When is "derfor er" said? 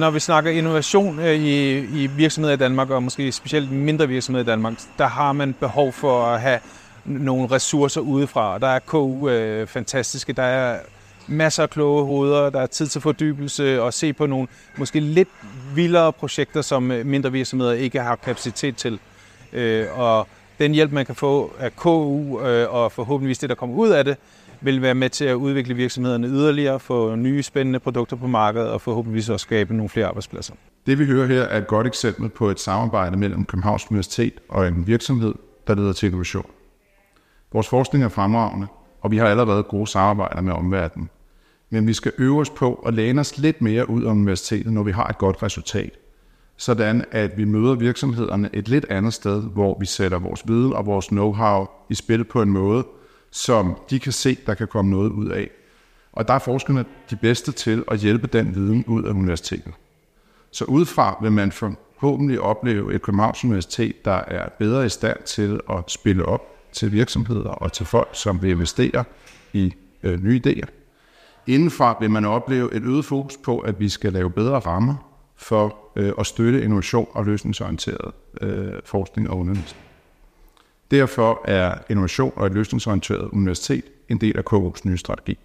80.90-81.78